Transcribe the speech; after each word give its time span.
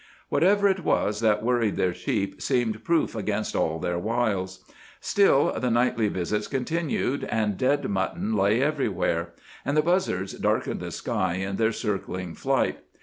Whatever 0.29 0.67
it 0.67 0.79
was 0.83 1.19
that 1.19 1.43
worried 1.43 1.75
their 1.75 1.93
sheep 1.93 2.41
seemed 2.41 2.83
proof 2.83 3.13
against 3.15 3.55
all 3.55 3.77
their 3.77 3.99
wiles. 3.99 4.65
Still 4.99 5.51
the 5.53 5.69
nightly 5.69 6.07
visits 6.07 6.47
continued, 6.47 7.23
and 7.25 7.55
dead 7.55 7.87
mutton 7.87 8.35
lay 8.35 8.63
everywhere, 8.63 9.29
and 9.63 9.77
the 9.77 9.83
buzzards 9.83 10.33
darkened 10.33 10.79
the 10.79 10.89
sky 10.89 11.35
in 11.35 11.57
their 11.57 11.71
circling 11.71 12.33
flight. 12.33 12.79